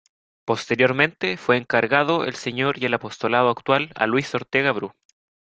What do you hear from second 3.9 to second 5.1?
a Luis Ortega Bru.